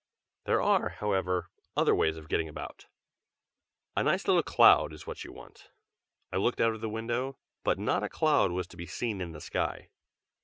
There 0.45 0.63
are, 0.63 0.89
however, 0.97 1.51
other 1.77 1.93
ways 1.93 2.17
of 2.17 2.27
getting 2.27 2.49
about. 2.49 2.87
A 3.95 4.01
nice 4.01 4.25
little 4.27 4.41
cloud 4.41 4.93
is 4.93 5.05
what 5.05 5.23
you 5.23 5.31
want." 5.31 5.69
I 6.33 6.37
looked 6.37 6.59
out 6.59 6.73
of 6.73 6.81
the 6.81 6.89
window, 6.89 7.37
but 7.63 7.77
not 7.77 8.01
a 8.01 8.09
cloud 8.09 8.51
was 8.51 8.65
to 8.69 8.77
be 8.77 8.87
seen 8.87 9.21
in 9.21 9.31
the 9.31 9.39
sky. 9.39 9.89